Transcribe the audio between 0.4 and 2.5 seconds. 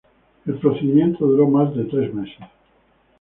El procedimiento duró más de tres meses.